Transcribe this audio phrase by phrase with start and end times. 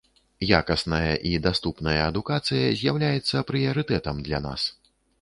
[0.59, 4.61] Якасная і даступная адукацыя з'яўляецца прыярытэтам для нас.